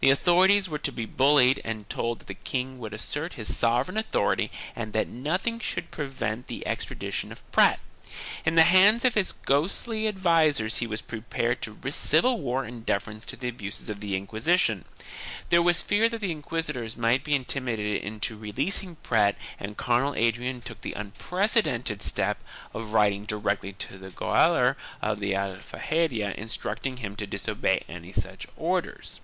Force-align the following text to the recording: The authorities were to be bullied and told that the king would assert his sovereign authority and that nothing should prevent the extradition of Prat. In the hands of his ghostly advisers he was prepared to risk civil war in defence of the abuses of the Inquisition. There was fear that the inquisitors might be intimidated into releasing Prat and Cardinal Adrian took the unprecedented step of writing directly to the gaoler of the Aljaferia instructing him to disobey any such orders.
The 0.00 0.10
authorities 0.10 0.68
were 0.68 0.78
to 0.80 0.92
be 0.92 1.06
bullied 1.06 1.62
and 1.64 1.88
told 1.88 2.18
that 2.18 2.26
the 2.26 2.34
king 2.34 2.78
would 2.78 2.92
assert 2.92 3.34
his 3.40 3.56
sovereign 3.56 3.96
authority 3.96 4.50
and 4.76 4.92
that 4.92 5.08
nothing 5.08 5.58
should 5.60 5.90
prevent 5.90 6.46
the 6.46 6.66
extradition 6.66 7.32
of 7.32 7.50
Prat. 7.52 7.80
In 8.44 8.54
the 8.54 8.64
hands 8.64 9.06
of 9.06 9.14
his 9.14 9.32
ghostly 9.32 10.06
advisers 10.06 10.76
he 10.76 10.86
was 10.86 11.00
prepared 11.00 11.62
to 11.62 11.72
risk 11.72 12.04
civil 12.06 12.38
war 12.38 12.66
in 12.66 12.84
defence 12.84 13.32
of 13.32 13.38
the 13.38 13.48
abuses 13.48 13.88
of 13.88 14.00
the 14.00 14.14
Inquisition. 14.14 14.84
There 15.48 15.62
was 15.62 15.80
fear 15.80 16.06
that 16.10 16.20
the 16.20 16.32
inquisitors 16.32 16.98
might 16.98 17.24
be 17.24 17.34
intimidated 17.34 18.02
into 18.02 18.36
releasing 18.36 18.96
Prat 18.96 19.36
and 19.58 19.74
Cardinal 19.74 20.14
Adrian 20.16 20.60
took 20.60 20.82
the 20.82 20.92
unprecedented 20.92 22.02
step 22.02 22.44
of 22.74 22.92
writing 22.92 23.24
directly 23.24 23.72
to 23.72 23.96
the 23.96 24.10
gaoler 24.10 24.76
of 25.00 25.18
the 25.18 25.32
Aljaferia 25.32 26.34
instructing 26.34 26.98
him 26.98 27.16
to 27.16 27.26
disobey 27.26 27.84
any 27.88 28.12
such 28.12 28.46
orders. 28.58 29.20